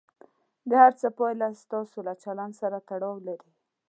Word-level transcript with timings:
د 0.69 0.71
هر 0.83 0.93
څه 1.01 1.07
پایله 1.17 1.47
ستاسو 1.63 1.97
له 2.07 2.13
چلند 2.23 2.53
سره 2.61 2.77
تړاو 2.89 3.15
لري. 3.27 3.51